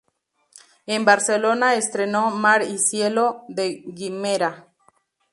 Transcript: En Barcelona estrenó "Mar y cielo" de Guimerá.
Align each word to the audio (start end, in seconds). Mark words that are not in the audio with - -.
En 0.87 1.05
Barcelona 1.05 1.75
estrenó 1.75 2.31
"Mar 2.31 2.63
y 2.63 2.79
cielo" 2.79 3.43
de 3.49 3.83
Guimerá. 3.85 4.67